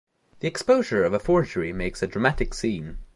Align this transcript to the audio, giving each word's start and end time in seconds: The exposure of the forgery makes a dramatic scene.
The 0.39 0.47
exposure 0.47 1.03
of 1.03 1.11
the 1.11 1.19
forgery 1.19 1.71
makes 1.71 2.01
a 2.01 2.07
dramatic 2.07 2.55
scene. 2.55 2.97